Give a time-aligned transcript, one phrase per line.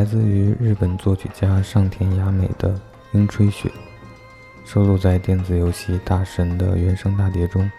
[0.00, 2.70] 来自于日本作曲家上田雅美的
[3.12, 3.68] 《樱吹雪》，
[4.64, 7.70] 收录在电子游戏大神的原声大碟中。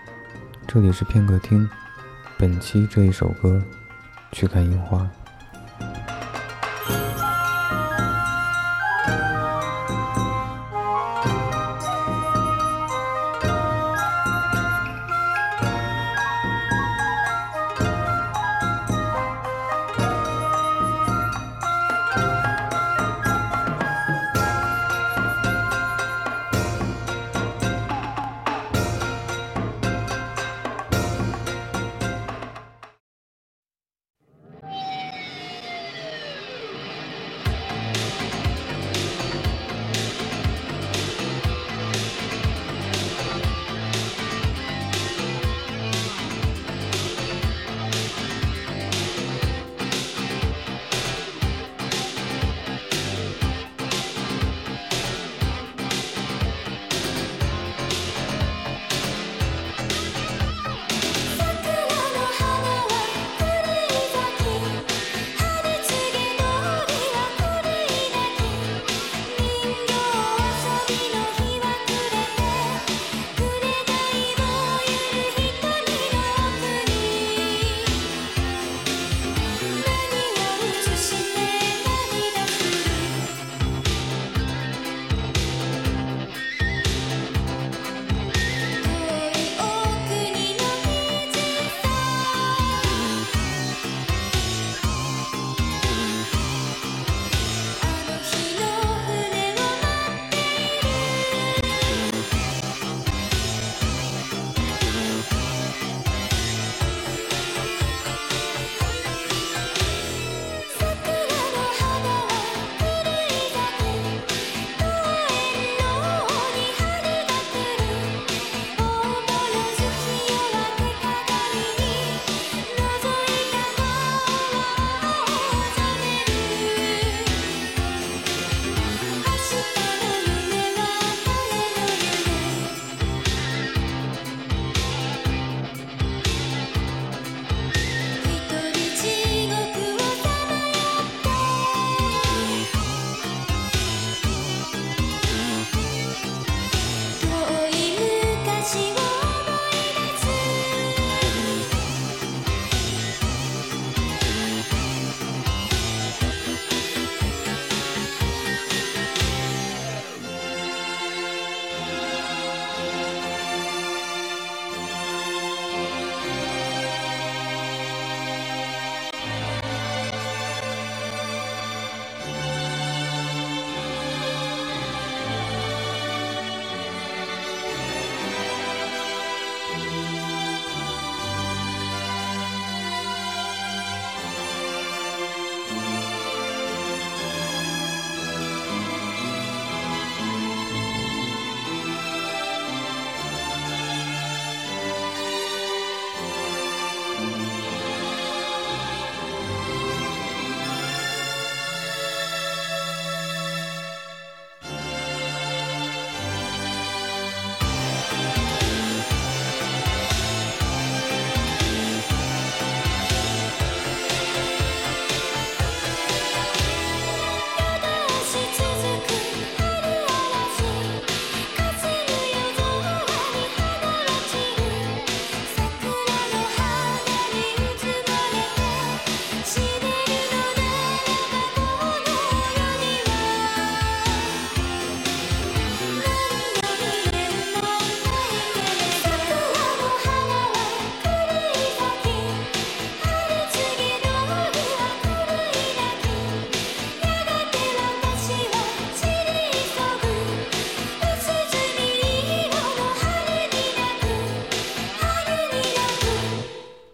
[0.68, 1.68] 这里是片刻听，
[2.38, 3.60] 本期这一首歌，
[4.34, 5.10] 去看樱花。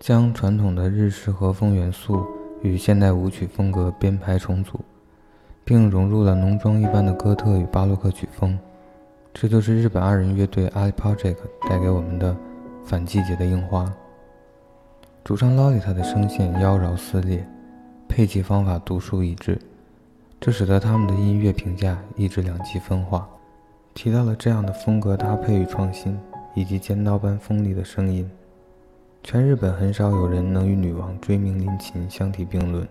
[0.07, 2.25] 将传统的日式和风元素
[2.62, 4.80] 与现代舞曲风格编排重组，
[5.65, 8.57] 并融入了浓妆一般的哥特与巴洛克曲风，
[9.33, 11.39] 这就是日本二人乐队 a l i p a j i c
[11.69, 12.33] 带给我们的
[12.88, 13.83] “反季节的樱花”。
[15.25, 17.45] 主唱 l o l l t a 的声线妖娆撕裂，
[18.07, 19.60] 配器方法独树一帜，
[20.39, 23.27] 这使得他们的音乐评价一直两极分化。
[23.94, 26.18] 提到了这样的风格搭配与创新，
[26.56, 28.25] 以及尖刀般锋利的声音。
[29.29, 32.88] 全日本很少有人能与女王追名林檎相提并论，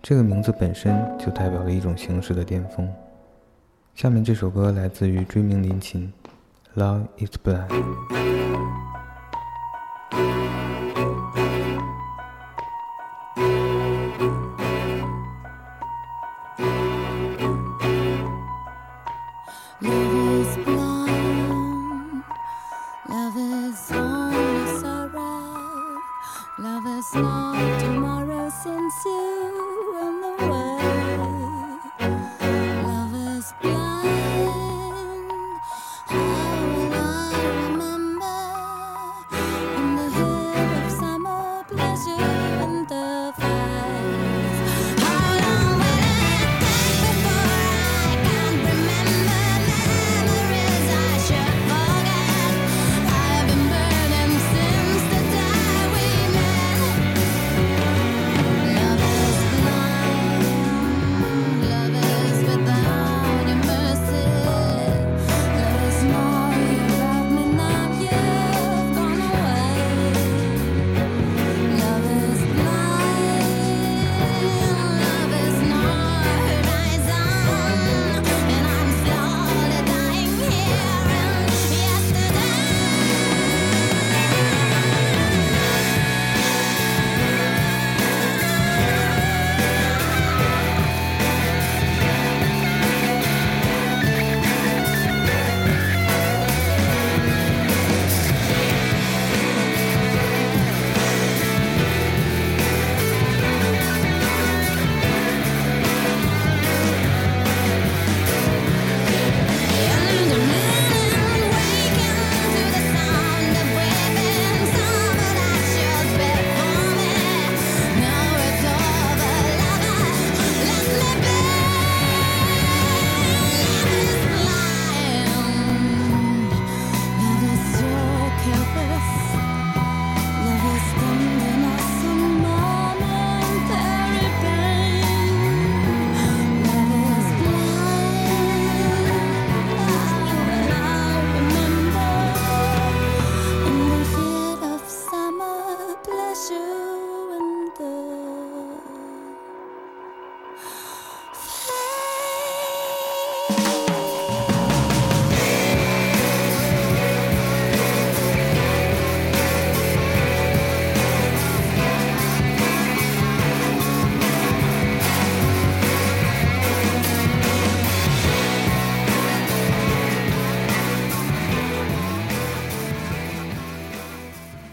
[0.00, 2.88] 这个名字本身就代表了一种形式的巅峰。
[3.96, 6.08] 下面这首歌来自于追名林檎，
[6.78, 7.66] 《Love Is Blind》。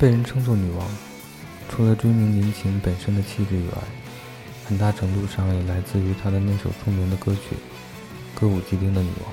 [0.02, 0.88] 被人称作女王，
[1.70, 3.74] 除了追名林琴本身的气质以外，
[4.66, 7.56] 很大程度上也来自于她的那首著名的歌曲
[8.42, 9.32] 《歌舞伎町的女王》。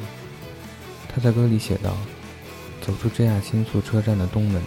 [1.08, 1.96] 她在歌里写道
[2.86, 4.60] ：“走出这亚新宿车站的东门，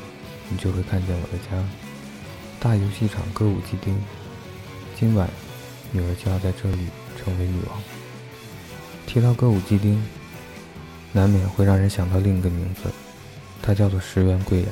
[0.49, 1.63] 你就会看见我的家——
[2.59, 3.95] 大游戏场歌舞伎町。
[4.99, 5.29] 今晚，
[5.91, 6.87] 女儿就要在这里
[7.23, 7.79] 成为女王。”
[9.05, 10.03] 提到歌舞伎町，
[11.13, 12.89] 难免会让人想到另一个名字，
[13.61, 14.67] 她叫做石原贵雅。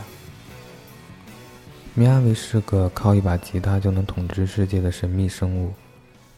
[1.99, 5.73] 米阿维是个靠一把吉他就能统治世界的神秘生物，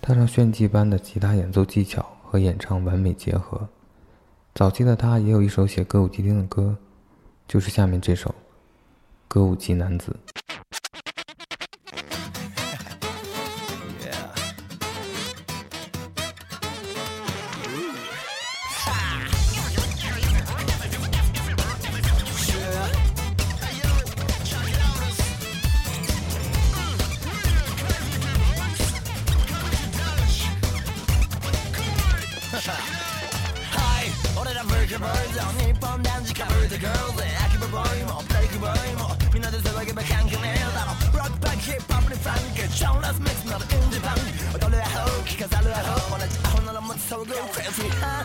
[0.01, 3.69] 他让炫技般的吉他演奏技巧和演唱完美结合。
[4.55, 6.75] 早期的他也有一首写歌舞伎町的歌，
[7.47, 8.27] 就是下面这首
[9.27, 10.11] 《歌舞伎男子》。
[35.01, 38.21] birds on 일본 단지 cover the girls and I keep a boy more.
[38.29, 42.61] play 그 boy 뭐 민어들 새벽에 백한 그네 나로 rock back hip hop and funk
[42.77, 44.21] genre mix not in the bank
[44.53, 48.21] 어떨래 하고 키가 살려 하고 원하지 아홉 날은 못 서고 crazy huh?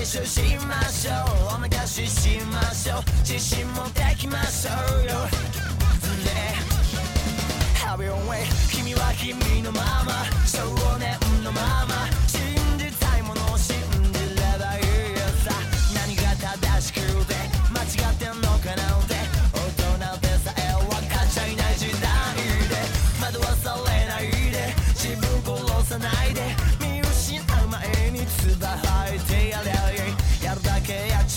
[0.06, 1.10] 習しましょ
[1.50, 5.10] うおめかししましょう自信持ってきましょうよ、ね、
[7.84, 10.58] Have your way 君は君のまま少
[10.98, 12.25] 年のまま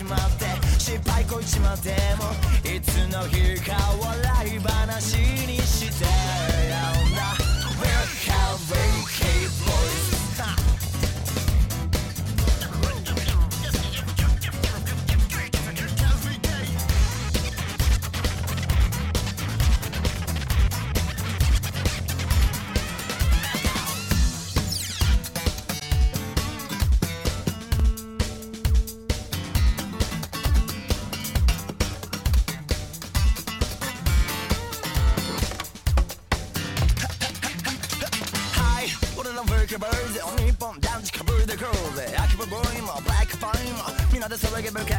[0.10, 0.46] まって
[0.80, 2.32] 失敗こいちまっても
[2.76, 3.78] いつの日か
[4.38, 6.39] 笑い話にして
[44.68, 44.99] unforgettable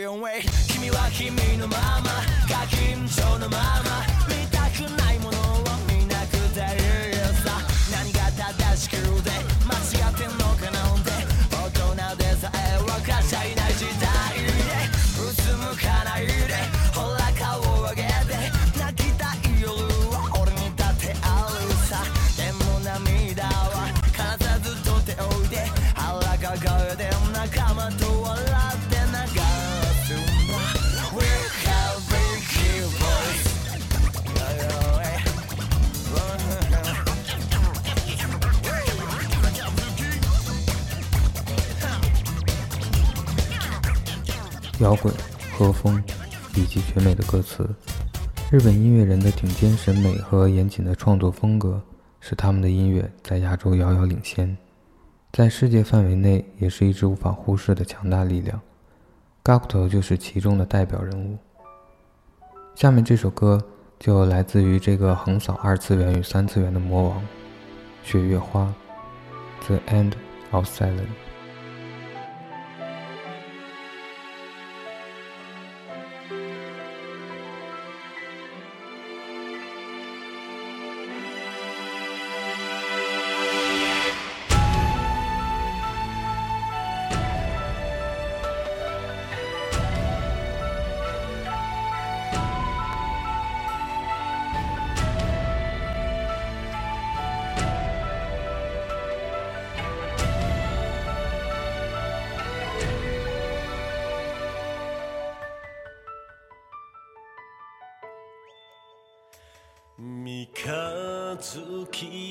[0.00, 0.40] Your Way
[0.72, 5.19] 君は君のままが緊張のまま見たくない
[44.80, 45.12] 摇滚、
[45.58, 46.02] 和风
[46.54, 47.68] 以及绝美的歌词，
[48.50, 51.80] 日本音乐人的顶尖审美和严谨的创作风格，
[52.18, 54.56] 使他们的音乐在亚洲遥遥领先，
[55.32, 58.58] 在世界范围内也是一支无法忽视的强大力量。
[59.44, 61.36] Gakuto 就是其中的代表人物。
[62.74, 63.62] 下面这首歌
[63.98, 67.20] 就来自于这个横扫二次元与三次元的魔王——
[68.02, 68.72] 雪月花，
[69.66, 70.12] 《The End
[70.52, 70.94] of Silence》。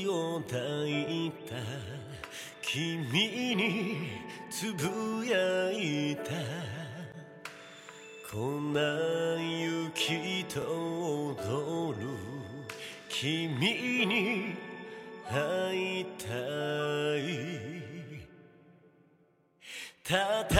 [0.07, 0.59] を抱
[0.89, 1.55] いた
[2.61, 4.09] 君に
[4.49, 6.31] つぶやいた
[8.29, 8.59] 粉
[9.39, 10.59] 雪と
[11.31, 12.03] 踊る
[13.07, 13.57] 君
[14.05, 14.55] に
[15.31, 16.29] 会いた
[17.19, 17.21] い
[20.03, 20.11] た
[20.53, 20.57] だ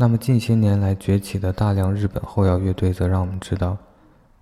[0.00, 3.76] 那么，近些年来崛起的大量日本后摇乐队，则让我们知道，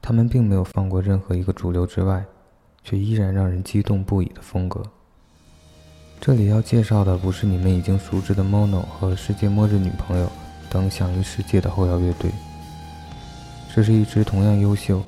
[0.02, 2.22] 他们并没有放过任何一个主流之外，
[2.84, 4.82] 却依然让人激动不已的风格。
[6.20, 10.26] 这里要介绍的，不是你们已经熟知的 Mono 和《世界末日女朋友》
[10.68, 12.30] 等享誉世界的后摇乐队，
[13.74, 15.02] 这是一支同样优秀，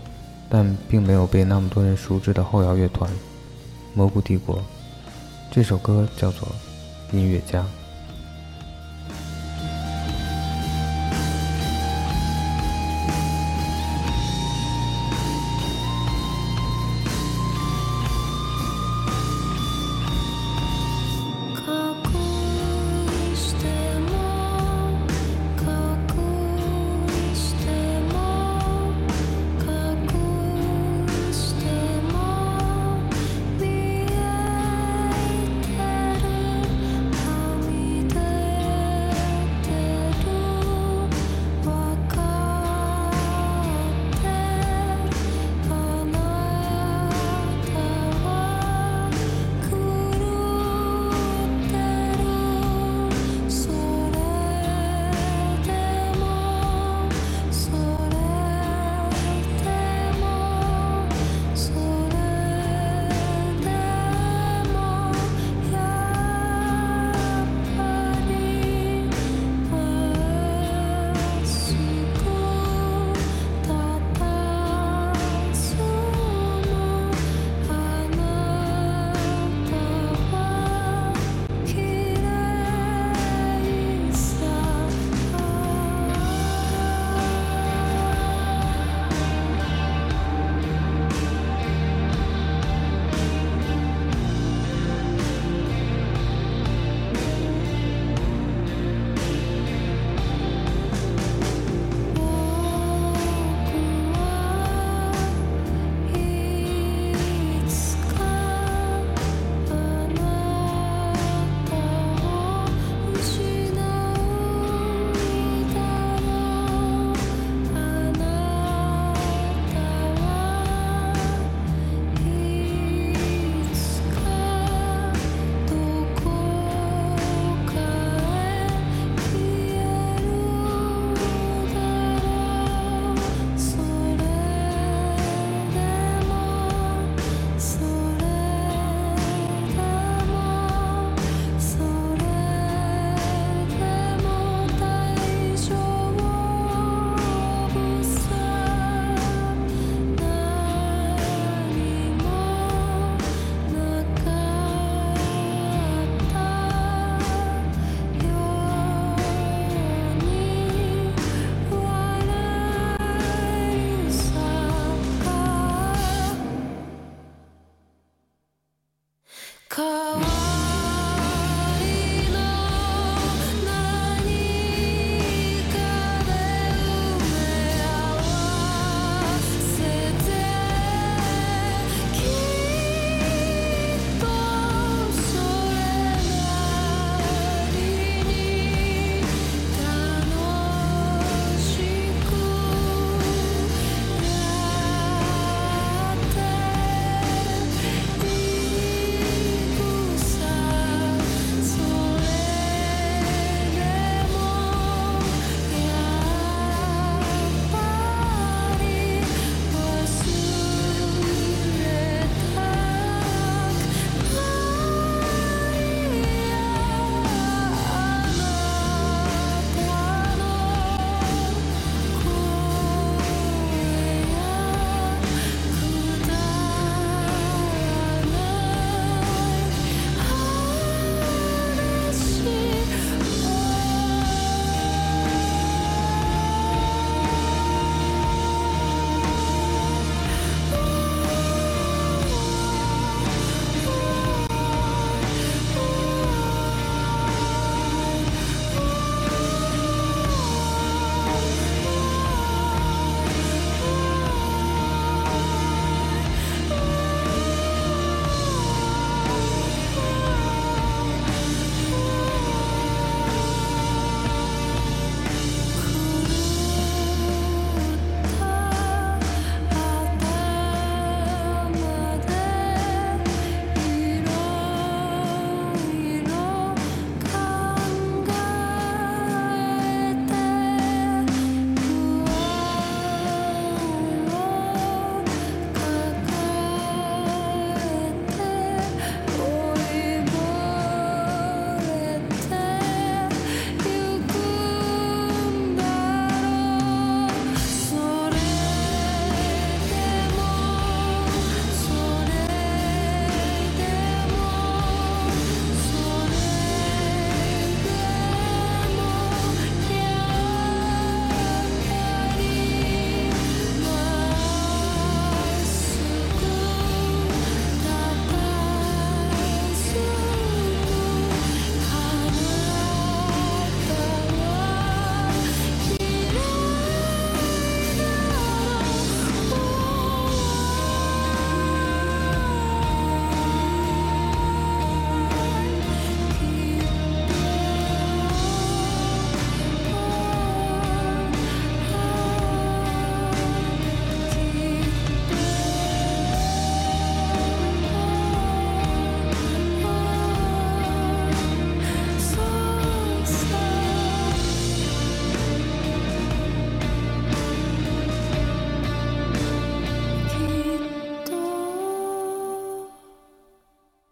[0.49, 3.11] 但并没有被那么多人熟知的后摇乐团——
[3.93, 4.65] 蘑菇帝国。
[5.51, 6.49] 这首歌叫做
[7.15, 7.61] 《音乐家》。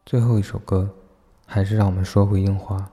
[0.06, 0.88] 最后一首歌，
[1.46, 2.88] 还是让我们说回樱花。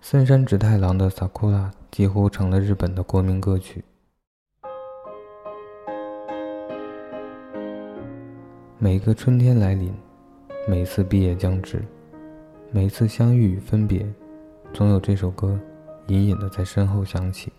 [0.00, 3.84] 森山直太郎的《sakura》几乎成了日本的国民歌曲。
[8.78, 9.92] 每一个春天来临，
[10.66, 11.84] 每一次毕业将至，
[12.70, 14.10] 每一次相遇与分别，
[14.72, 15.60] 总有这首歌
[16.06, 17.52] 隐隐的在身后响起。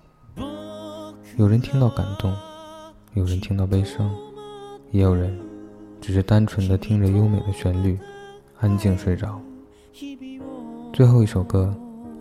[1.38, 2.36] 有人听到感动，
[3.14, 4.10] 有人听到悲伤，
[4.90, 5.40] 也有人
[6.02, 8.00] 只是单纯的听着优美的旋律。
[8.60, 9.40] 安静睡着。
[10.94, 11.74] 最后一首歌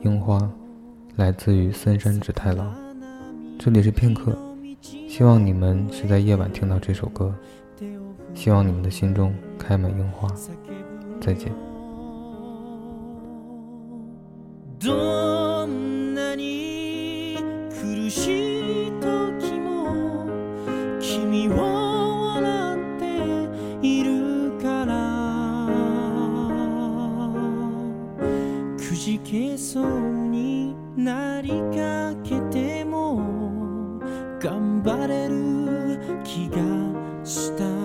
[0.04, 0.36] 《樱花》，
[1.16, 2.74] 来自于森山直太郎。
[3.58, 4.36] 这里是片刻，
[5.08, 7.34] 希望你们是在夜晚听到这首歌，
[8.34, 10.28] 希望你们的心中开满樱花。
[11.20, 11.50] 再见。
[29.08, 34.00] ちけそうになりかけても
[34.42, 37.75] 頑張れる気がした